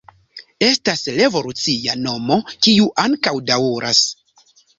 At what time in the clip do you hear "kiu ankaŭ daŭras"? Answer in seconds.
2.69-4.03